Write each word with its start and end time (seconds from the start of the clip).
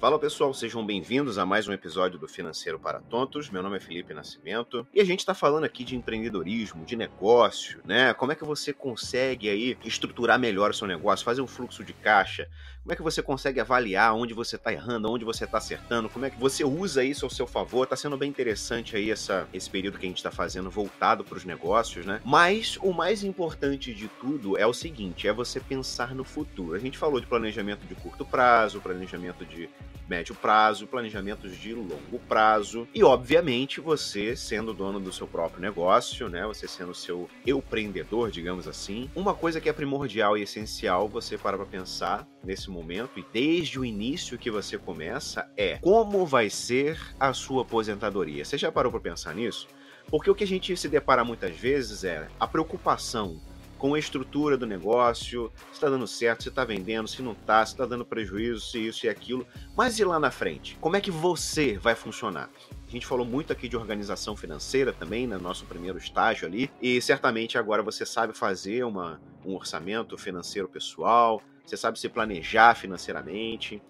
Fala 0.00 0.16
pessoal, 0.16 0.54
sejam 0.54 0.86
bem-vindos 0.86 1.38
a 1.38 1.44
mais 1.44 1.66
um 1.66 1.72
episódio 1.72 2.20
do 2.20 2.28
Financeiro 2.28 2.78
para 2.78 3.00
Tontos. 3.00 3.50
Meu 3.50 3.64
nome 3.64 3.78
é 3.78 3.80
Felipe 3.80 4.14
Nascimento 4.14 4.86
e 4.94 5.00
a 5.00 5.04
gente 5.04 5.18
está 5.18 5.34
falando 5.34 5.64
aqui 5.64 5.82
de 5.82 5.96
empreendedorismo, 5.96 6.84
de 6.84 6.94
negócio, 6.94 7.80
né? 7.84 8.14
Como 8.14 8.30
é 8.30 8.36
que 8.36 8.44
você 8.44 8.72
consegue 8.72 9.50
aí 9.50 9.76
estruturar 9.84 10.38
melhor 10.38 10.70
o 10.70 10.74
seu 10.74 10.86
negócio, 10.86 11.24
fazer 11.24 11.40
um 11.40 11.48
fluxo 11.48 11.82
de 11.82 11.92
caixa? 11.92 12.48
Como 12.88 12.94
é 12.94 12.96
que 12.96 13.02
você 13.02 13.20
consegue 13.20 13.60
avaliar 13.60 14.14
onde 14.14 14.32
você 14.32 14.56
está 14.56 14.72
errando, 14.72 15.12
onde 15.12 15.22
você 15.22 15.44
está 15.44 15.58
acertando? 15.58 16.08
Como 16.08 16.24
é 16.24 16.30
que 16.30 16.40
você 16.40 16.64
usa 16.64 17.04
isso 17.04 17.26
ao 17.26 17.30
seu 17.30 17.46
favor? 17.46 17.86
Tá 17.86 17.94
sendo 17.94 18.16
bem 18.16 18.30
interessante 18.30 18.96
aí 18.96 19.10
essa, 19.10 19.46
esse 19.52 19.68
período 19.68 19.98
que 19.98 20.06
a 20.06 20.08
gente 20.08 20.16
está 20.16 20.30
fazendo 20.30 20.70
voltado 20.70 21.22
para 21.22 21.36
os 21.36 21.44
negócios, 21.44 22.06
né? 22.06 22.18
Mas 22.24 22.78
o 22.80 22.94
mais 22.94 23.22
importante 23.22 23.92
de 23.92 24.08
tudo 24.08 24.56
é 24.56 24.66
o 24.66 24.72
seguinte: 24.72 25.28
é 25.28 25.32
você 25.34 25.60
pensar 25.60 26.14
no 26.14 26.24
futuro. 26.24 26.74
A 26.74 26.78
gente 26.78 26.96
falou 26.96 27.20
de 27.20 27.26
planejamento 27.26 27.86
de 27.86 27.94
curto 27.94 28.24
prazo, 28.24 28.80
planejamento 28.80 29.44
de 29.44 29.68
médio 30.08 30.34
prazo, 30.34 30.86
planejamentos 30.86 31.56
de 31.56 31.74
longo 31.74 32.18
prazo 32.26 32.88
e, 32.94 33.04
obviamente, 33.04 33.80
você 33.80 34.34
sendo 34.34 34.72
dono 34.72 34.98
do 34.98 35.12
seu 35.12 35.26
próprio 35.26 35.60
negócio, 35.60 36.28
né? 36.28 36.46
Você 36.46 36.66
sendo 36.66 36.94
seu 36.94 37.28
empreendedor, 37.46 38.30
digamos 38.30 38.66
assim. 38.66 39.10
Uma 39.14 39.34
coisa 39.34 39.60
que 39.60 39.68
é 39.68 39.72
primordial 39.72 40.36
e 40.36 40.42
essencial 40.42 41.08
você 41.08 41.36
para 41.36 41.56
para 41.56 41.66
pensar 41.66 42.26
nesse 42.42 42.70
momento 42.70 43.18
e 43.18 43.24
desde 43.32 43.78
o 43.78 43.84
início 43.84 44.38
que 44.38 44.50
você 44.50 44.78
começa 44.78 45.50
é 45.56 45.78
como 45.78 46.24
vai 46.24 46.48
ser 46.48 46.98
a 47.18 47.32
sua 47.32 47.62
aposentadoria. 47.62 48.44
Você 48.44 48.56
já 48.56 48.70
parou 48.70 48.90
para 48.92 49.00
pensar 49.00 49.34
nisso? 49.34 49.66
Porque 50.08 50.30
o 50.30 50.34
que 50.34 50.44
a 50.44 50.46
gente 50.46 50.74
se 50.76 50.88
depara 50.88 51.24
muitas 51.24 51.54
vezes 51.56 52.04
é 52.04 52.28
a 52.40 52.46
preocupação 52.46 53.40
com 53.78 53.94
a 53.94 53.98
estrutura 53.98 54.56
do 54.56 54.66
negócio, 54.66 55.50
se 55.68 55.74
está 55.74 55.88
dando 55.88 56.06
certo, 56.06 56.42
se 56.42 56.48
está 56.48 56.64
vendendo, 56.64 57.08
se 57.08 57.22
não 57.22 57.32
está, 57.32 57.64
se 57.64 57.72
está 57.72 57.86
dando 57.86 58.04
prejuízo, 58.04 58.60
se 58.60 58.86
isso 58.86 59.06
e 59.06 59.08
aquilo. 59.08 59.46
Mas 59.76 59.98
e 59.98 60.04
lá 60.04 60.18
na 60.18 60.30
frente? 60.30 60.76
Como 60.80 60.96
é 60.96 61.00
que 61.00 61.10
você 61.10 61.78
vai 61.78 61.94
funcionar? 61.94 62.50
A 62.86 62.90
gente 62.90 63.06
falou 63.06 63.24
muito 63.24 63.52
aqui 63.52 63.68
de 63.68 63.76
organização 63.76 64.36
financeira 64.36 64.92
também, 64.92 65.26
no 65.26 65.38
nosso 65.38 65.64
primeiro 65.66 65.98
estágio 65.98 66.46
ali, 66.46 66.70
e 66.82 67.00
certamente 67.00 67.56
agora 67.56 67.82
você 67.82 68.04
sabe 68.04 68.36
fazer 68.36 68.84
uma, 68.84 69.20
um 69.44 69.54
orçamento 69.54 70.18
financeiro 70.18 70.68
pessoal, 70.68 71.40
você 71.64 71.76
sabe 71.76 71.98
se 71.98 72.08
planejar 72.08 72.74
financeiramente, 72.74 73.80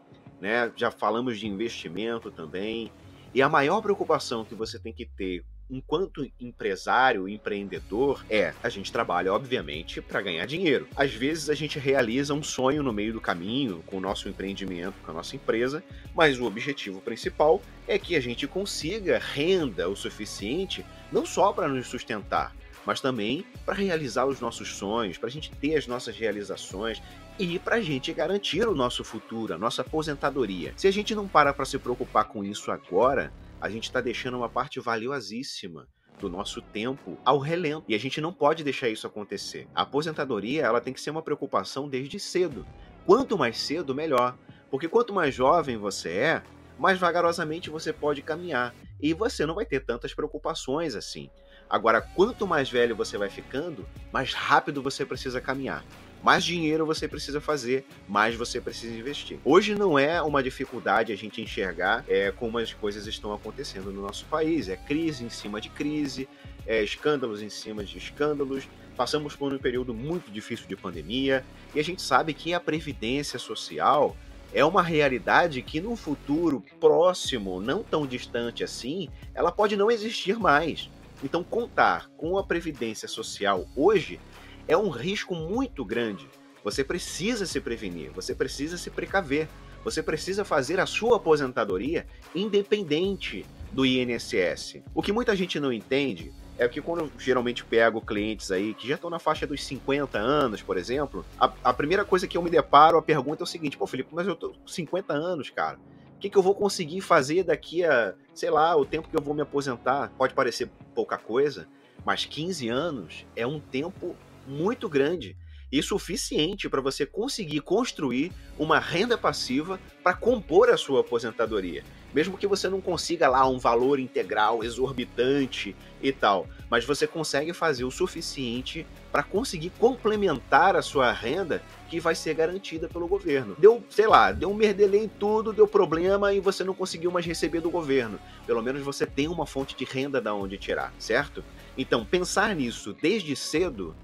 né? 0.41 0.71
Já 0.77 0.91
falamos 0.91 1.39
de 1.39 1.47
investimento 1.47 2.31
também. 2.31 2.93
E 3.35 3.41
a 3.41 3.49
maior 3.49 3.81
preocupação 3.81 4.45
que 4.45 4.55
você 4.55 4.79
tem 4.79 4.93
que 4.93 5.07
ter 5.07 5.45
enquanto 5.71 6.29
empresário, 6.41 7.29
empreendedor, 7.29 8.25
é 8.31 8.55
a 8.63 8.69
gente 8.69 8.91
trabalha, 8.91 9.33
obviamente, 9.33 10.01
para 10.01 10.23
ganhar 10.23 10.47
dinheiro. 10.47 10.89
Às 10.97 11.13
vezes 11.13 11.51
a 11.51 11.55
gente 11.55 11.79
realiza 11.79 12.35
um 12.35 12.43
sonho 12.43 12.83
no 12.83 12.93
meio 12.93 13.13
do 13.13 13.21
caminho 13.21 13.83
com 13.87 13.99
o 13.99 14.01
nosso 14.01 14.29
empreendimento, 14.29 14.95
com 15.03 15.11
a 15.11 15.15
nossa 15.15 15.37
empresa, 15.37 15.83
mas 16.15 16.39
o 16.39 16.45
objetivo 16.45 17.01
principal 17.01 17.61
é 17.87 17.99
que 17.99 18.17
a 18.17 18.21
gente 18.21 18.47
consiga 18.47 19.19
renda 19.19 19.89
o 19.89 19.97
suficiente 19.97 20.85
não 21.13 21.25
só 21.25 21.53
para 21.53 21.69
nos 21.69 21.87
sustentar, 21.87 22.55
mas 22.85 23.01
também 23.01 23.45
para 23.65 23.75
realizar 23.75 24.25
os 24.27 24.41
nossos 24.41 24.77
sonhos, 24.77 25.19
para 25.19 25.29
a 25.29 25.33
gente 25.33 25.51
ter 25.51 25.77
as 25.77 25.87
nossas 25.87 26.17
realizações 26.17 27.03
e 27.39 27.59
para 27.59 27.77
a 27.77 27.81
gente 27.81 28.13
garantir 28.13 28.67
o 28.67 28.75
nosso 28.75 29.05
futuro, 29.05 29.55
a 29.55 29.59
nossa 29.59 29.83
aposentadoria. 29.83 30.73
Se 30.77 30.89
a 30.89 30.91
gente 30.91 31.15
não 31.15 31.29
para 31.29 31.53
para 31.53 31.65
se 31.65 31.79
preocupar 31.79 32.25
com 32.25 32.43
isso 32.43 32.71
agora, 32.73 33.33
a 33.61 33.69
gente 33.69 33.85
está 33.85 34.01
deixando 34.01 34.37
uma 34.37 34.49
parte 34.49 34.81
valiosíssima 34.81 35.89
do 36.19 36.29
nosso 36.29 36.61
tempo 36.61 37.17
ao 37.25 37.39
relento. 37.39 37.85
E 37.89 37.95
a 37.95 37.99
gente 37.99 38.21
não 38.21 38.33
pode 38.33 38.65
deixar 38.65 38.89
isso 38.89 39.07
acontecer. 39.07 39.69
A 39.75 39.83
aposentadoria, 39.83 40.65
ela 40.65 40.81
tem 40.81 40.93
que 40.93 41.01
ser 41.01 41.11
uma 41.11 41.23
preocupação 41.23 41.89
desde 41.89 42.19
cedo. 42.19 42.67
Quanto 43.07 43.39
mais 43.39 43.59
cedo, 43.59 43.95
melhor. 43.95 44.37
Porque 44.71 44.89
quanto 44.89 45.15
mais 45.15 45.35
jovem 45.35 45.77
você 45.77 46.11
é, 46.11 46.43
mais 46.79 46.99
vagarosamente 46.99 47.71
você 47.71 47.93
pode 47.93 48.23
caminhar 48.23 48.75
e 49.01 49.15
você 49.15 49.47
não 49.47 49.55
vai 49.55 49.65
ter 49.65 49.81
tantas 49.81 50.13
preocupações 50.13 50.95
assim. 50.95 51.31
Agora, 51.71 52.01
quanto 52.01 52.47
mais 52.47 52.71
velho 52.71 52.97
você 52.97 53.17
vai 53.17 53.31
ficando, 53.31 53.87
mais 54.13 54.33
rápido 54.33 54.83
você 54.83 55.05
precisa 55.05 55.41
caminhar 55.41 55.85
mais 56.23 56.45
dinheiro 56.45 56.85
você 56.85 57.07
precisa 57.07 57.41
fazer, 57.41 57.85
mais 58.09 58.35
você 58.35 58.61
precisa 58.61 58.95
investir. 58.95 59.39
Hoje 59.45 59.75
não 59.75 59.99
é 59.99 60.21
uma 60.21 60.43
dificuldade 60.43 61.13
a 61.13 61.17
gente 61.17 61.41
enxergar 61.41 62.05
é, 62.09 62.31
como 62.33 62.59
as 62.59 62.73
coisas 62.73 63.07
estão 63.07 63.33
acontecendo 63.33 63.93
no 63.93 64.03
nosso 64.03 64.25
país. 64.27 64.69
É 64.69 64.77
crise 64.77 65.25
em 65.25 65.31
cima 65.31 65.61
de 65.61 65.69
crise, 65.69 66.29
é, 66.67 66.83
escândalos 66.83 67.43
em 67.43 67.49
cima 67.49 67.85
de 67.85 67.99
escândalos. 67.99 68.69
Passamos 68.97 69.37
por 69.37 69.53
um 69.53 69.59
período 69.59 69.95
muito 69.95 70.31
difícil 70.31 70.67
de 70.67 70.77
pandemia 70.77 71.45
e 71.75 71.79
a 71.79 71.85
gente 71.85 72.03
sabe 72.03 72.35
que 72.35 72.53
a 72.53 72.61
previdência 72.61 73.39
social 73.39 74.17
é 74.53 74.65
uma 74.65 74.83
realidade 74.83 75.63
que 75.63 75.81
no 75.81 75.95
futuro 75.95 76.65
próximo, 76.81 77.61
não 77.61 77.83
tão 77.83 78.07
distante 78.07 78.65
assim, 78.65 79.09
ela 79.35 79.53
pode 79.53 79.77
não 79.77 79.91
existir 79.91 80.39
mais. 80.39 80.91
Então, 81.23 81.43
contar 81.43 82.09
com 82.17 82.39
a 82.39 82.45
previdência 82.45 83.09
social 83.09 83.67
hoje 83.77 84.21
é 84.69 84.77
um 84.77 84.91
risco 84.91 85.35
muito 85.35 85.85
grande. 85.85 86.29
Você 86.63 86.85
precisa 86.85 87.47
se 87.47 87.61
prevenir, 87.61 88.11
você 88.13 88.35
precisa 88.35 88.77
se 88.77 88.91
precaver, 88.91 89.49
você 89.83 90.03
precisa 90.03 90.45
fazer 90.45 90.79
a 90.79 90.87
sua 90.87 91.17
aposentadoria 91.17 92.07
independente 92.35 93.47
do 93.73 93.87
INSS. 93.87 94.83
O 94.95 95.03
que 95.03 95.11
muita 95.11 95.35
gente 95.35 95.59
não 95.59 95.73
entende 95.73 96.31
é 96.59 96.69
que 96.69 96.83
quando 96.83 97.01
eu 97.01 97.11
geralmente 97.19 97.65
pego 97.65 98.01
clientes 98.01 98.51
aí 98.51 98.75
que 98.75 98.87
já 98.87 98.97
estão 98.97 99.09
na 99.09 99.19
faixa 99.19 99.47
dos 99.47 99.65
50 99.65 100.19
anos, 100.19 100.61
por 100.61 100.77
exemplo, 100.77 101.25
a, 101.41 101.51
a, 101.65 101.73
primeira 101.73 102.05
coisa 102.05 102.27
que 102.27 102.37
eu 102.37 102.43
me 102.43 102.51
deparo, 102.51 102.99
a 102.99 103.03
pergunta 103.03 103.43
é 103.43 103.45
o 103.45 103.47
seguinte: 103.47 103.79
pô, 103.79 103.87
Felipe, 103.87 104.11
mas 104.13 104.27
eu 104.27 104.37
tô 104.37 104.51
com 104.51 104.67
50 104.67 105.15
anos, 105.15 105.49
cara. 105.49 105.79
O 106.17 106.19
que, 106.19 106.29
que 106.29 106.37
eu 106.37 106.43
vou 106.43 106.55
conseguir 106.55 107.01
fazer 107.01 107.45
daqui 107.45 107.85
a, 107.85 108.13
sei 108.35 108.51
lá, 108.51 108.77
o 108.77 108.85
tempo 108.85 109.09
que 109.09 109.17
eu 109.17 109.23
vou 109.23 109.35
me 109.35 109.41
aposentar? 109.41 110.13
Pode 110.19 110.35
parecer 110.35 110.69
pouca 110.93 111.17
coisa, 111.17 111.69
mas 112.05 112.25
15 112.25 112.69
anos 112.69 113.25
é 113.37 113.47
um 113.47 113.61
tempo 113.61 114.17
muito 114.49 114.89
grande 114.89 115.37
e 115.71 115.83
suficiente 115.83 116.69
para 116.69 116.81
você 116.81 117.05
conseguir 117.05 117.61
construir 117.61 118.33
uma 118.59 118.79
renda 118.79 119.19
passiva 119.19 119.79
para 120.03 120.15
compor 120.15 120.71
a 120.71 120.77
sua 120.77 121.01
aposentadoria. 121.01 121.85
Mesmo 122.15 122.39
que 122.39 122.47
você 122.47 122.71
não 122.71 122.81
consiga 122.81 123.29
lá 123.29 123.47
um 123.47 123.59
valor 123.59 124.01
integral 124.01 124.65
exorbitante 124.65 125.77
e 126.03 126.11
tal, 126.11 126.49
mas 126.71 126.87
você 126.87 127.07
consegue 127.07 127.53
fazer 127.53 127.85
o 127.85 127.91
suficiente 127.91 128.87
para 129.13 129.23
conseguir 129.23 129.71
complementar 129.79 130.75
a 130.75 130.81
sua 130.81 131.13
renda 131.13 131.63
que 131.91 132.01
vai 132.01 132.15
ser 132.15 132.33
garantida 132.33 132.89
pelo 132.89 133.07
governo. 133.07 133.55
Deu, 133.59 133.85
sei 133.91 134.07
lá, 134.07 134.33
deu 134.33 134.51
um 134.51 134.55
merdelê 134.55 135.05
em 135.05 135.09
tudo, 135.09 135.53
deu 135.53 135.69
problema 135.69 136.33
e 136.33 136.41
você 136.41 136.65
não 136.65 136.73
conseguiu 136.73 137.11
mais 137.11 137.27
receber 137.27 137.61
do 137.61 137.71
governo. 137.71 138.19
Pelo 138.47 138.63
menos 138.63 138.81
você 138.81 139.05
tem 139.05 139.29
uma 139.29 139.45
fonte 139.45 139.77
de 139.77 139.85
renda 139.85 140.19
da 140.19 140.33
onde 140.35 140.57
tirar, 140.57 140.95
certo? 140.99 141.45
Então, 141.77 142.07
pensar 142.07 142.57
nisso 142.57 142.97
desde 143.01 143.37
cedo 143.37 143.95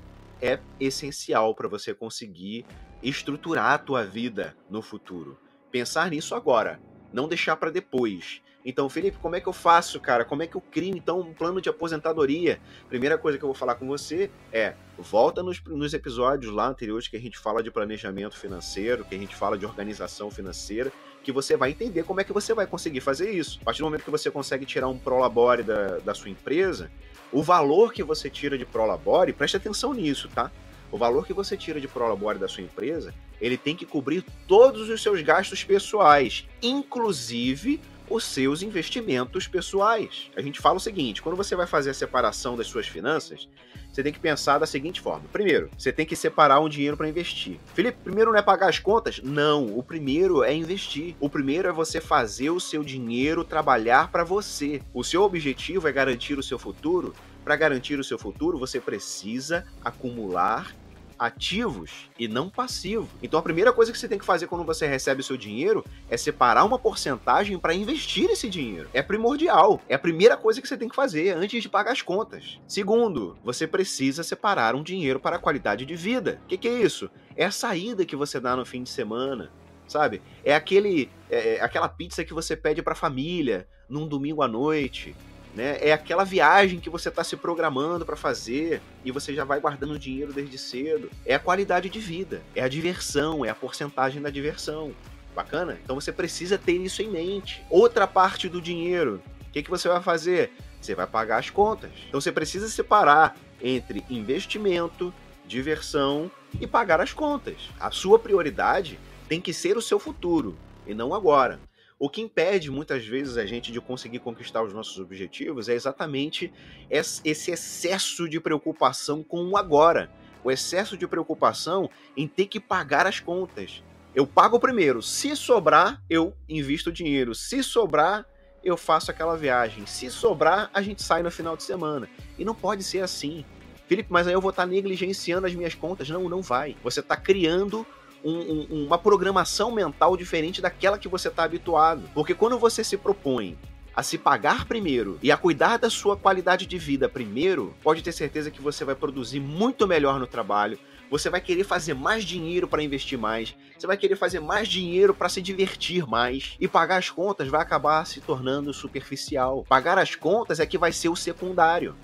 é 0.40 0.58
essencial 0.78 1.54
para 1.54 1.68
você 1.68 1.94
conseguir 1.94 2.64
estruturar 3.02 3.72
a 3.72 3.78
tua 3.78 4.04
vida 4.04 4.56
no 4.68 4.82
futuro. 4.82 5.38
Pensar 5.70 6.10
nisso 6.10 6.34
agora, 6.34 6.80
não 7.12 7.28
deixar 7.28 7.56
para 7.56 7.70
depois. 7.70 8.42
Então, 8.64 8.88
Felipe, 8.88 9.18
como 9.18 9.36
é 9.36 9.40
que 9.40 9.46
eu 9.46 9.52
faço, 9.52 10.00
cara? 10.00 10.24
Como 10.24 10.42
é 10.42 10.46
que 10.46 10.56
eu 10.56 10.60
crio, 10.60 10.96
então, 10.96 11.20
um 11.20 11.34
plano 11.34 11.60
de 11.60 11.68
aposentadoria? 11.68 12.58
Primeira 12.88 13.18
coisa 13.18 13.36
que 13.36 13.44
eu 13.44 13.48
vou 13.48 13.54
falar 13.54 13.74
com 13.74 13.86
você 13.86 14.30
é, 14.50 14.74
volta 14.98 15.42
nos, 15.42 15.62
nos 15.64 15.92
episódios 15.92 16.50
lá 16.50 16.66
anteriores 16.68 17.06
que 17.06 17.16
a 17.16 17.20
gente 17.20 17.38
fala 17.38 17.62
de 17.62 17.70
planejamento 17.70 18.38
financeiro, 18.38 19.04
que 19.04 19.14
a 19.14 19.18
gente 19.18 19.36
fala 19.36 19.58
de 19.58 19.66
organização 19.66 20.30
financeira, 20.30 20.90
que 21.22 21.30
você 21.30 21.56
vai 21.56 21.70
entender 21.70 22.04
como 22.04 22.20
é 22.20 22.24
que 22.24 22.32
você 22.32 22.54
vai 22.54 22.66
conseguir 22.66 23.00
fazer 23.00 23.30
isso. 23.30 23.58
A 23.60 23.64
partir 23.66 23.80
do 23.80 23.84
momento 23.84 24.04
que 24.04 24.10
você 24.10 24.30
consegue 24.30 24.64
tirar 24.64 24.88
um 24.88 24.98
prolabore 24.98 25.62
da, 25.62 25.98
da 25.98 26.14
sua 26.14 26.30
empresa, 26.30 26.90
o 27.34 27.42
valor 27.42 27.92
que 27.92 28.04
você 28.04 28.30
tira 28.30 28.56
de 28.56 28.64
Prolabore, 28.64 29.32
preste 29.32 29.56
atenção 29.56 29.92
nisso, 29.92 30.28
tá? 30.32 30.52
O 30.92 30.96
valor 30.96 31.26
que 31.26 31.32
você 31.32 31.56
tira 31.56 31.80
de 31.80 31.88
Prolabore 31.88 32.38
da 32.38 32.46
sua 32.46 32.62
empresa, 32.62 33.12
ele 33.40 33.58
tem 33.58 33.74
que 33.74 33.84
cobrir 33.84 34.24
todos 34.46 34.88
os 34.88 35.02
seus 35.02 35.20
gastos 35.20 35.64
pessoais, 35.64 36.46
inclusive 36.62 37.80
os 38.08 38.22
seus 38.22 38.62
investimentos 38.62 39.48
pessoais. 39.48 40.30
A 40.36 40.40
gente 40.40 40.60
fala 40.60 40.76
o 40.76 40.80
seguinte: 40.80 41.20
quando 41.20 41.34
você 41.34 41.56
vai 41.56 41.66
fazer 41.66 41.90
a 41.90 41.94
separação 41.94 42.56
das 42.56 42.68
suas 42.68 42.86
finanças, 42.86 43.48
você 43.94 44.02
tem 44.02 44.12
que 44.12 44.18
pensar 44.18 44.58
da 44.58 44.66
seguinte 44.66 45.00
forma: 45.00 45.22
primeiro, 45.32 45.70
você 45.78 45.92
tem 45.92 46.04
que 46.04 46.16
separar 46.16 46.58
um 46.58 46.68
dinheiro 46.68 46.96
para 46.96 47.08
investir. 47.08 47.60
Felipe, 47.74 47.98
primeiro 48.02 48.32
não 48.32 48.38
é 48.38 48.42
pagar 48.42 48.68
as 48.68 48.80
contas? 48.80 49.20
Não, 49.22 49.78
o 49.78 49.82
primeiro 49.84 50.42
é 50.42 50.52
investir. 50.52 51.14
O 51.20 51.30
primeiro 51.30 51.68
é 51.68 51.72
você 51.72 52.00
fazer 52.00 52.50
o 52.50 52.58
seu 52.58 52.82
dinheiro 52.82 53.44
trabalhar 53.44 54.10
para 54.10 54.24
você. 54.24 54.82
O 54.92 55.04
seu 55.04 55.22
objetivo 55.22 55.86
é 55.86 55.92
garantir 55.92 56.36
o 56.36 56.42
seu 56.42 56.58
futuro. 56.58 57.14
Para 57.44 57.54
garantir 57.54 58.00
o 58.00 58.04
seu 58.04 58.18
futuro, 58.18 58.58
você 58.58 58.80
precisa 58.80 59.64
acumular 59.84 60.74
ativos 61.18 62.10
e 62.18 62.28
não 62.28 62.48
passivos. 62.48 63.08
Então 63.22 63.38
a 63.38 63.42
primeira 63.42 63.72
coisa 63.72 63.92
que 63.92 63.98
você 63.98 64.08
tem 64.08 64.18
que 64.18 64.24
fazer 64.24 64.46
quando 64.46 64.64
você 64.64 64.86
recebe 64.86 65.20
o 65.20 65.24
seu 65.24 65.36
dinheiro 65.36 65.84
é 66.08 66.16
separar 66.16 66.64
uma 66.64 66.78
porcentagem 66.78 67.58
para 67.58 67.74
investir 67.74 68.30
esse 68.30 68.48
dinheiro. 68.48 68.88
É 68.92 69.02
primordial. 69.02 69.80
É 69.88 69.94
a 69.94 69.98
primeira 69.98 70.36
coisa 70.36 70.60
que 70.60 70.68
você 70.68 70.76
tem 70.76 70.88
que 70.88 70.96
fazer 70.96 71.36
antes 71.36 71.62
de 71.62 71.68
pagar 71.68 71.92
as 71.92 72.02
contas. 72.02 72.58
Segundo, 72.66 73.36
você 73.44 73.66
precisa 73.66 74.22
separar 74.22 74.74
um 74.74 74.82
dinheiro 74.82 75.20
para 75.20 75.36
a 75.36 75.40
qualidade 75.40 75.84
de 75.84 75.94
vida. 75.94 76.40
O 76.44 76.48
que, 76.48 76.58
que 76.58 76.68
é 76.68 76.82
isso? 76.82 77.10
É 77.36 77.44
a 77.44 77.50
saída 77.50 78.04
que 78.04 78.16
você 78.16 78.40
dá 78.40 78.56
no 78.56 78.64
fim 78.64 78.82
de 78.82 78.90
semana 78.90 79.50
sabe? 79.86 80.22
É 80.42 80.54
aquele 80.54 81.10
é, 81.30 81.56
é 81.56 81.60
aquela 81.60 81.88
pizza 81.88 82.24
que 82.24 82.32
você 82.32 82.56
pede 82.56 82.82
para 82.82 82.94
família 82.94 83.68
num 83.88 84.06
domingo 84.08 84.42
à 84.42 84.48
noite, 84.48 85.14
né? 85.54 85.78
É 85.80 85.92
aquela 85.92 86.24
viagem 86.24 86.80
que 86.80 86.90
você 86.90 87.08
está 87.08 87.22
se 87.22 87.36
programando 87.36 88.04
para 88.04 88.16
fazer 88.16 88.82
e 89.04 89.10
você 89.10 89.34
já 89.34 89.44
vai 89.44 89.60
guardando 89.60 89.98
dinheiro 89.98 90.32
desde 90.32 90.58
cedo. 90.58 91.10
É 91.24 91.34
a 91.34 91.38
qualidade 91.38 91.88
de 91.88 91.98
vida, 91.98 92.42
é 92.54 92.62
a 92.62 92.68
diversão, 92.68 93.44
é 93.44 93.50
a 93.50 93.54
porcentagem 93.54 94.20
da 94.20 94.30
diversão. 94.30 94.92
Bacana? 95.34 95.78
Então 95.82 96.00
você 96.00 96.12
precisa 96.12 96.56
ter 96.56 96.76
isso 96.76 97.02
em 97.02 97.08
mente. 97.08 97.62
Outra 97.68 98.06
parte 98.06 98.48
do 98.48 98.60
dinheiro, 98.60 99.20
o 99.48 99.50
que, 99.50 99.62
que 99.62 99.70
você 99.70 99.88
vai 99.88 100.00
fazer? 100.00 100.52
Você 100.80 100.94
vai 100.94 101.06
pagar 101.06 101.38
as 101.38 101.50
contas. 101.50 101.90
Então 102.08 102.20
você 102.20 102.30
precisa 102.30 102.68
separar 102.68 103.36
entre 103.60 104.04
investimento, 104.10 105.12
diversão 105.46 106.30
e 106.60 106.66
pagar 106.66 107.00
as 107.00 107.12
contas. 107.12 107.56
A 107.80 107.90
sua 107.90 108.18
prioridade 108.18 108.98
tem 109.28 109.40
que 109.40 109.52
ser 109.52 109.76
o 109.76 109.82
seu 109.82 109.98
futuro 109.98 110.56
e 110.86 110.94
não 110.94 111.14
agora. 111.14 111.58
O 112.04 112.10
que 112.10 112.20
impede 112.20 112.70
muitas 112.70 113.06
vezes 113.06 113.38
a 113.38 113.46
gente 113.46 113.72
de 113.72 113.80
conseguir 113.80 114.18
conquistar 114.18 114.62
os 114.62 114.74
nossos 114.74 114.98
objetivos 115.00 115.70
é 115.70 115.72
exatamente 115.72 116.52
esse 116.90 117.50
excesso 117.50 118.28
de 118.28 118.38
preocupação 118.38 119.22
com 119.22 119.42
o 119.48 119.56
agora. 119.56 120.10
O 120.44 120.50
excesso 120.50 120.98
de 120.98 121.08
preocupação 121.08 121.88
em 122.14 122.28
ter 122.28 122.44
que 122.44 122.60
pagar 122.60 123.06
as 123.06 123.20
contas. 123.20 123.82
Eu 124.14 124.26
pago 124.26 124.60
primeiro, 124.60 125.00
se 125.00 125.34
sobrar, 125.34 126.02
eu 126.10 126.36
invisto 126.46 126.92
dinheiro. 126.92 127.34
Se 127.34 127.62
sobrar, 127.62 128.26
eu 128.62 128.76
faço 128.76 129.10
aquela 129.10 129.34
viagem. 129.34 129.86
Se 129.86 130.10
sobrar, 130.10 130.68
a 130.74 130.82
gente 130.82 131.02
sai 131.02 131.22
no 131.22 131.30
final 131.30 131.56
de 131.56 131.62
semana. 131.62 132.06
E 132.38 132.44
não 132.44 132.54
pode 132.54 132.82
ser 132.82 133.00
assim. 133.00 133.46
Felipe, 133.88 134.12
mas 134.12 134.26
aí 134.26 134.34
eu 134.34 134.42
vou 134.42 134.50
estar 134.50 134.66
negligenciando 134.66 135.46
as 135.46 135.54
minhas 135.54 135.74
contas. 135.74 136.10
Não, 136.10 136.28
não 136.28 136.42
vai. 136.42 136.76
Você 136.84 137.00
está 137.00 137.16
criando 137.16 137.86
um, 138.24 138.66
um, 138.70 138.86
uma 138.86 138.98
programação 138.98 139.70
mental 139.70 140.16
diferente 140.16 140.62
daquela 140.62 140.98
que 140.98 141.08
você 141.08 141.28
está 141.28 141.44
habituado. 141.44 142.08
Porque 142.14 142.34
quando 142.34 142.58
você 142.58 142.82
se 142.82 142.96
propõe 142.96 143.58
a 143.94 144.02
se 144.02 144.18
pagar 144.18 144.64
primeiro 144.64 145.18
e 145.22 145.30
a 145.30 145.36
cuidar 145.36 145.76
da 145.76 145.88
sua 145.88 146.16
qualidade 146.16 146.66
de 146.66 146.78
vida 146.78 147.08
primeiro, 147.08 147.74
pode 147.82 148.02
ter 148.02 148.12
certeza 148.12 148.50
que 148.50 148.60
você 148.60 148.84
vai 148.84 148.94
produzir 148.94 149.38
muito 149.38 149.86
melhor 149.86 150.18
no 150.18 150.26
trabalho. 150.26 150.78
Você 151.10 151.30
vai 151.30 151.40
querer 151.40 151.64
fazer 151.64 151.94
mais 151.94 152.24
dinheiro 152.24 152.66
para 152.66 152.82
investir 152.82 153.16
mais, 153.16 153.54
você 153.78 153.86
vai 153.86 153.96
querer 153.96 154.16
fazer 154.16 154.40
mais 154.40 154.66
dinheiro 154.66 155.14
para 155.14 155.28
se 155.28 155.40
divertir 155.40 156.08
mais 156.08 156.56
e 156.58 156.66
pagar 156.66 156.96
as 156.96 157.10
contas 157.10 157.46
vai 157.46 157.60
acabar 157.60 158.04
se 158.06 158.20
tornando 158.20 158.72
superficial. 158.72 159.64
Pagar 159.68 159.98
as 159.98 160.14
contas 160.14 160.58
é 160.58 160.66
que 160.66 160.78
vai 160.78 160.90
ser 160.90 161.10
o 161.10 161.14
secundário. 161.14 161.94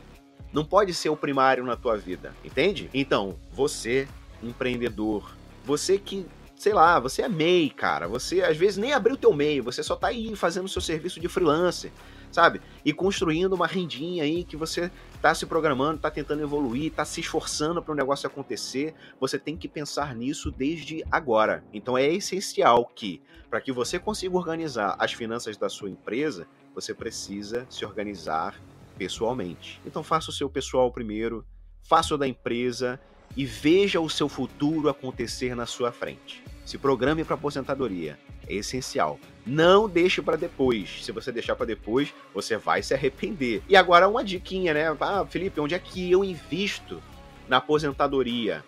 Não 0.53 0.65
pode 0.65 0.93
ser 0.93 1.09
o 1.09 1.17
primário 1.17 1.65
na 1.65 1.77
tua 1.77 1.97
vida, 1.97 2.35
entende? 2.45 2.91
Então, 2.93 3.37
você, 3.53 4.07
empreendedor, 4.43 5.35
você 5.65 5.99
que, 5.99 6.27
sei 6.57 6.73
lá, 6.73 6.99
você 6.99 7.23
é 7.23 7.29
MEI, 7.29 7.71
cara. 7.71 8.09
Você 8.09 8.43
às 8.43 8.57
vezes 8.57 8.77
nem 8.77 8.93
abriu 8.93 9.17
teu 9.17 9.33
MEI, 9.33 9.61
você 9.61 9.83
só 9.83 9.97
tá 9.97 10.09
aí 10.09 10.35
fazendo 10.37 10.69
seu 10.69 10.83
serviço 10.83 11.21
de 11.21 11.29
freelancer, 11.29 11.91
sabe? 12.31 12.61
E 12.85 12.93
construindo 12.93 13.53
uma 13.53 13.67
rendinha 13.67 14.25
aí 14.25 14.45
que 14.45 14.57
você 14.57 14.91
tá 15.21 15.35
se 15.35 15.47
programando, 15.47 16.01
tá 16.01 16.11
tentando 16.11 16.43
evoluir, 16.43 16.93
tá 16.93 17.05
se 17.05 17.21
esforçando 17.21 17.83
para 17.83 17.93
o 17.93 17.97
negócio 17.97 18.27
acontecer. 18.27 18.95
Você 19.21 19.39
tem 19.39 19.57
que 19.57 19.69
pensar 19.69 20.15
nisso 20.15 20.51
desde 20.51 21.05
agora. 21.11 21.63
Então 21.73 21.97
é 21.97 22.07
essencial 22.09 22.87
que, 22.87 23.23
para 23.49 23.61
que 23.61 23.73
você 23.73 23.99
consiga 23.99 24.37
organizar 24.37 24.97
as 24.99 25.13
finanças 25.13 25.57
da 25.57 25.69
sua 25.69 25.91
empresa, 25.91 26.47
você 26.75 26.95
precisa 26.95 27.67
se 27.69 27.85
organizar 27.85 28.61
pessoalmente. 28.97 29.81
Então 29.85 30.03
faça 30.03 30.31
o 30.31 30.33
seu 30.33 30.49
pessoal 30.49 30.91
primeiro, 30.93 31.45
faça 31.83 32.15
o 32.15 32.19
da 32.19 32.29
empresa 32.29 33.01
e 33.37 33.45
veja 33.45 34.01
o 34.01 34.11
seu 34.11 34.29
futuro 34.29 34.89
acontecer 34.89 35.55
na 35.55 35.67
sua 35.67 35.93
frente. 35.93 36.43
Se 36.65 36.79
programe 36.79 37.25
para 37.25 37.35
aposentadoria, 37.35 38.19
é 38.47 38.55
essencial. 38.55 39.19
Não 39.47 39.89
deixe 39.89 40.21
para 40.21 40.37
depois. 40.37 41.05
Se 41.05 41.13
você 41.13 41.33
deixar 41.33 41.57
para 41.57 41.67
depois, 41.67 42.15
você 42.35 42.57
vai 42.57 42.83
se 42.83 42.95
arrepender. 42.95 43.63
E 43.69 43.77
agora 43.77 44.09
uma 44.09 44.23
diquinha, 44.23 44.75
né? 44.75 44.97
Ah, 45.01 45.25
Felipe, 45.29 45.61
onde 45.61 45.75
é 45.75 45.79
que 45.79 46.11
eu 46.11 46.25
invisto 46.25 47.03
na 47.49 47.57
aposentadoria? 47.57 48.65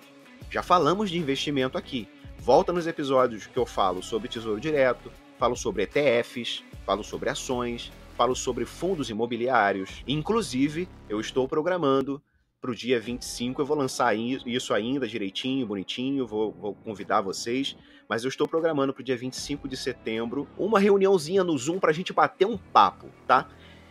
Já 0.50 0.62
falamos 0.62 1.10
de 1.10 1.18
investimento 1.18 1.78
aqui. 1.78 2.08
Volta 2.38 2.72
nos 2.72 2.86
episódios 2.86 3.46
que 3.46 3.56
eu 3.56 3.64
falo 3.64 4.02
sobre 4.02 4.28
tesouro 4.28 4.60
direto, 4.60 5.12
falo 5.38 5.56
sobre 5.56 5.84
ETFs, 5.84 6.64
falo 6.84 7.04
sobre 7.04 7.30
ações, 7.30 7.92
falo 8.16 8.34
sobre 8.34 8.64
fundos 8.64 9.10
imobiliários. 9.10 10.02
Inclusive, 10.06 10.88
eu 11.08 11.20
estou 11.20 11.46
programando 11.46 12.20
para 12.62 12.70
o 12.70 12.74
dia 12.76 13.00
25. 13.00 13.60
Eu 13.60 13.66
vou 13.66 13.76
lançar 13.76 14.16
isso 14.16 14.72
ainda 14.72 15.08
direitinho, 15.08 15.66
bonitinho, 15.66 16.24
vou, 16.24 16.52
vou 16.52 16.74
convidar 16.76 17.20
vocês. 17.20 17.76
Mas 18.08 18.22
eu 18.22 18.28
estou 18.28 18.46
programando 18.46 18.94
para 18.94 19.00
o 19.00 19.04
dia 19.04 19.16
25 19.16 19.68
de 19.68 19.76
setembro 19.76 20.46
uma 20.56 20.78
reuniãozinha 20.78 21.42
no 21.42 21.58
Zoom 21.58 21.80
para 21.80 21.90
a 21.90 21.94
gente 21.94 22.12
bater 22.12 22.46
um 22.46 22.56
papo, 22.56 23.08
tá? 23.26 23.48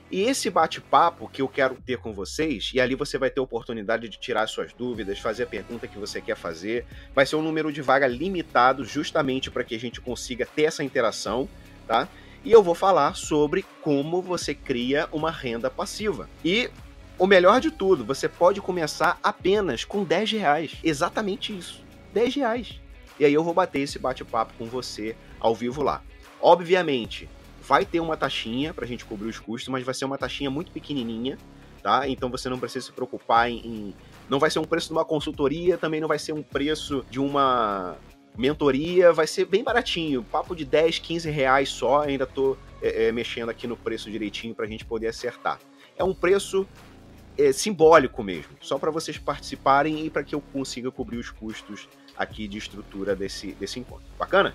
E 0.10 0.22
esse 0.22 0.50
bate-papo 0.50 1.28
que 1.28 1.42
eu 1.42 1.48
quero 1.48 1.76
ter 1.86 1.98
com 1.98 2.14
vocês, 2.14 2.72
e 2.74 2.80
ali 2.82 2.96
você 2.96 3.18
vai 3.18 3.30
ter 3.30 3.40
oportunidade 3.40 4.08
de 4.08 4.18
tirar 4.18 4.48
suas 4.48 4.74
dúvidas, 4.74 5.20
fazer 5.20 5.44
a 5.44 5.48
pergunta 5.48 5.88
que 5.88 5.98
você 5.98 6.22
quer 6.22 6.36
fazer, 6.36 6.86
vai 7.14 7.26
ser 7.26 7.36
um 7.36 7.42
número 7.42 7.72
de 7.72 7.82
vaga 7.82 8.08
limitado 8.08 8.84
justamente 8.84 9.52
para 9.52 9.64
que 9.64 9.76
a 9.76 9.80
gente 9.80 10.02
consiga 10.02 10.46
ter 10.46 10.64
essa 10.64 10.84
interação, 10.84 11.48
tá? 11.88 12.08
e 12.44 12.52
eu 12.52 12.64
vou 12.64 12.76
falar 12.76 13.16
sobre 13.16 13.64
como 13.82 14.22
você 14.22 14.54
cria 14.54 15.08
uma 15.12 15.32
renda 15.32 15.70
passiva. 15.70 16.28
E 16.44 16.70
o 17.22 17.28
melhor 17.28 17.62
de 17.62 17.70
tudo, 17.70 18.04
você 18.04 18.28
pode 18.28 18.60
começar 18.60 19.20
apenas 19.22 19.86
com 19.86 20.04
10 20.04 20.32
reais. 20.32 20.72
Exatamente 20.84 21.56
isso. 21.56 21.84
10 22.12 22.34
reais. 22.34 22.82
E 23.20 23.24
aí 23.24 23.32
eu 23.32 23.44
vou 23.44 23.54
bater 23.54 23.82
esse 23.82 24.00
bate-papo 24.00 24.56
com 24.58 24.66
você 24.66 25.16
ao 25.40 25.54
vivo 25.54 25.84
lá. 25.84 26.02
Obviamente, 26.42 27.30
vai 27.62 27.86
ter 27.86 28.00
uma 28.00 28.18
taxinha 28.18 28.74
para 28.74 28.86
a 28.86 28.88
gente 28.88 29.06
cobrir 29.06 29.30
os 29.30 29.38
custos, 29.38 29.70
mas 29.70 29.86
vai 29.86 29.94
ser 29.94 30.06
uma 30.06 30.18
taxinha 30.18 30.50
muito 30.50 30.72
pequenininha, 30.72 31.38
tá? 31.84 32.08
Então 32.08 32.28
você 32.28 32.50
não 32.50 32.58
precisa 32.58 32.88
se 32.88 32.92
preocupar 32.92 33.52
em, 33.52 33.58
em... 33.58 33.96
Não 34.28 34.40
vai 34.40 34.50
ser 34.50 34.58
um 34.58 34.66
preço 34.66 34.88
de 34.88 34.94
uma 34.94 35.06
consultoria, 35.06 35.78
também 35.78 36.02
não 36.02 36.08
vai 36.08 36.18
ser 36.18 36.34
um 36.34 36.42
preço 36.42 37.06
de 37.08 37.20
uma 37.20 38.00
mentoria 38.38 39.12
vai 39.12 39.28
ser 39.28 39.46
bem 39.46 39.64
baratinho, 39.64 40.24
papo 40.24 40.56
de 40.56 40.64
10, 40.66 41.00
15 41.00 41.30
reais 41.30 41.70
só, 41.70 42.02
ainda 42.02 42.26
tô 42.26 42.58
é, 42.82 43.08
é, 43.08 43.12
mexendo 43.12 43.50
aqui 43.50 43.68
no 43.68 43.76
preço 43.76 44.10
direitinho 44.10 44.56
para 44.56 44.66
a 44.66 44.68
gente 44.68 44.86
poder 44.86 45.08
acertar. 45.08 45.60
É 45.98 46.04
um 46.04 46.14
preço 46.14 46.66
é, 47.38 47.52
simbólico 47.52 48.24
mesmo, 48.24 48.52
só 48.62 48.78
para 48.78 48.92
vocês 48.92 49.18
participarem 49.18 50.06
e 50.06 50.10
para 50.10 50.24
que 50.24 50.36
eu 50.36 50.42
consiga 50.42 50.92
cobrir 50.92 51.18
os 51.18 51.30
custos 51.30 51.88
aqui 52.18 52.48
de 52.48 52.58
estrutura 52.58 53.16
desse, 53.16 53.54
desse 53.54 53.80
encontro. 53.80 54.06
Bacana? 54.18 54.54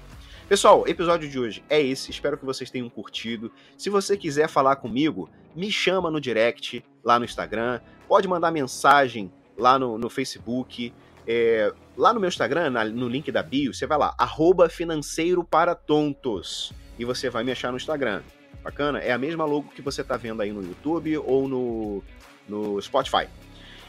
Pessoal, 0.49 0.87
episódio 0.87 1.29
de 1.29 1.39
hoje 1.39 1.65
é 1.69 1.83
esse. 1.83 2.11
Espero 2.11 2.39
que 2.39 2.45
vocês 2.45 2.71
tenham 2.71 2.89
curtido. 2.89 3.51
Se 3.77 3.91
você 3.91 4.17
quiser 4.17 4.49
falar 4.49 4.77
comigo, 4.77 5.29
me 5.57 5.73
chama 5.73 6.09
no 6.09 6.21
direct 6.21 6.85
lá 7.03 7.19
no 7.19 7.25
Instagram. 7.25 7.81
Pode 8.07 8.29
mandar 8.29 8.53
mensagem 8.53 9.33
lá 9.59 9.77
no, 9.77 9.99
no 9.99 10.09
Facebook. 10.09 10.95
É, 11.27 11.73
lá 11.97 12.15
no 12.15 12.21
meu 12.21 12.29
Instagram, 12.29 12.71
na, 12.71 12.85
no 12.85 13.09
link 13.09 13.33
da 13.33 13.43
bio, 13.43 13.75
você 13.75 13.87
vai 13.87 13.99
lá, 13.99 14.15
arroba 14.17 14.69
financeiro 14.69 15.43
para 15.43 15.75
tontos. 15.75 16.73
E 16.97 17.05
você 17.05 17.29
vai 17.29 17.43
me 17.43 17.51
achar 17.51 17.73
no 17.73 17.77
Instagram. 17.77 18.23
Bacana? 18.63 19.01
É 19.01 19.11
a 19.13 19.19
mesma 19.19 19.45
logo 19.45 19.73
que 19.75 19.83
você 19.83 20.03
está 20.03 20.17
vendo 20.17 20.43
aí 20.43 20.53
no 20.53 20.63
YouTube 20.63 21.19
ou 21.19 21.49
no, 21.49 22.05
no 22.49 22.81
Spotify. 22.81 23.29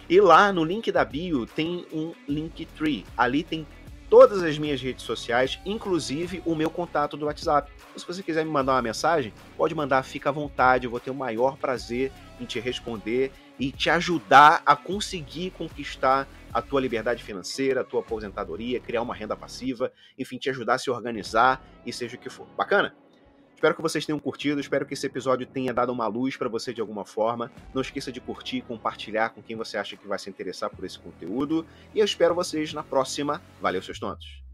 E 0.10 0.22
lá 0.22 0.54
no 0.54 0.64
link 0.64 0.92
da 0.92 1.04
bio 1.04 1.46
tem 1.46 1.86
um 1.92 2.14
Linktree. 2.28 3.06
Ali 3.18 3.44
tem 3.44 3.68
todas 4.10 4.42
as 4.42 4.58
minhas 4.58 4.82
redes 4.82 5.04
sociais, 5.04 5.60
inclusive 5.66 6.42
o 6.46 6.56
meu 6.56 6.70
contato 6.70 7.18
do 7.18 7.26
WhatsApp. 7.26 7.72
Então, 7.90 8.00
se 8.00 8.08
você 8.08 8.24
quiser 8.24 8.46
me 8.46 8.52
mandar 8.52 8.74
uma 8.74 8.82
mensagem, 8.82 9.34
pode 9.58 9.76
mandar, 9.76 10.04
fica 10.04 10.30
à 10.30 10.32
vontade, 10.32 10.86
eu 10.86 10.92
vou 10.92 11.00
ter 11.00 11.12
o 11.12 11.16
maior 11.16 11.58
prazer 11.58 12.12
em 12.40 12.46
te 12.46 12.60
responder 12.60 13.32
e 13.60 13.72
te 13.72 13.90
ajudar 13.90 14.62
a 14.66 14.76
conseguir 14.76 15.52
conquistar 15.52 16.28
a 16.54 16.62
tua 16.62 16.80
liberdade 16.80 17.24
financeira, 17.24 17.82
a 17.82 17.84
tua 17.84 18.00
aposentadoria, 18.00 18.80
criar 18.80 19.02
uma 19.02 19.14
renda 19.14 19.36
passiva, 19.36 19.92
enfim, 20.18 20.38
te 20.38 20.50
ajudar 20.50 20.76
a 20.76 20.78
se 20.78 20.90
organizar 20.90 21.62
e 21.86 21.92
seja 21.92 22.16
o 22.16 22.20
que 22.20 22.30
for. 22.30 22.48
Bacana? 22.56 22.96
Espero 23.58 23.74
que 23.74 23.82
vocês 23.82 24.06
tenham 24.06 24.20
curtido, 24.20 24.62
espero 24.62 24.86
que 24.86 24.94
esse 24.94 25.08
episódio 25.08 25.48
tenha 25.48 25.74
dado 25.74 25.92
uma 25.92 26.06
luz 26.06 26.38
para 26.38 26.48
você 26.48 26.72
de 26.72 26.80
alguma 26.80 27.04
forma. 27.04 27.52
Não 27.74 27.82
esqueça 27.82 28.12
de 28.12 28.22
curtir, 28.22 28.62
compartilhar 28.62 29.32
com 29.32 29.42
quem 29.42 29.56
você 29.56 29.80
acha 29.80 29.98
que 29.98 30.08
vai 30.08 30.20
se 30.20 30.30
interessar 30.30 30.70
por 30.70 30.86
esse 30.86 31.00
conteúdo. 31.00 31.66
E 31.92 31.98
eu 31.98 32.06
espero 32.06 32.36
vocês 32.36 32.72
na 32.72 32.84
próxima. 32.84 33.42
Valeu, 33.60 33.82
seus 33.82 33.98
tontos! 33.98 34.47